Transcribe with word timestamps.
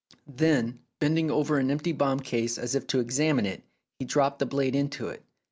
Then, 0.25 0.79
bending 0.97 1.29
over 1.29 1.59
an 1.59 1.69
empty 1.69 1.91
bomb 1.91 2.21
case 2.21 2.57
as 2.57 2.73
if 2.73 2.87
to 2.87 2.99
examine 2.99 3.45
it, 3.45 3.61
he 3.99 4.05
dropped 4.05 4.39
the 4.39 4.47
blade 4.47 4.75
into 4.75 5.09
it. 5.09 5.23